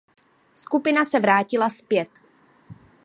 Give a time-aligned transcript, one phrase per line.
[0.53, 2.09] Skupina se vrátila zpět.